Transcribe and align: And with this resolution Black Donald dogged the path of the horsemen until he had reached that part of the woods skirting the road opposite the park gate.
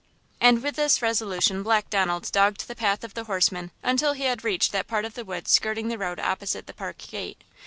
And 0.39 0.63
with 0.63 0.77
this 0.77 1.03
resolution 1.03 1.61
Black 1.61 1.91
Donald 1.91 2.31
dogged 2.31 2.67
the 2.67 2.73
path 2.75 3.03
of 3.03 3.13
the 3.13 3.25
horsemen 3.25 3.69
until 3.83 4.13
he 4.13 4.23
had 4.23 4.43
reached 4.43 4.71
that 4.71 4.87
part 4.87 5.05
of 5.05 5.13
the 5.13 5.23
woods 5.23 5.51
skirting 5.51 5.89
the 5.89 5.97
road 5.99 6.19
opposite 6.19 6.65
the 6.65 6.73
park 6.73 6.97
gate. 6.97 7.43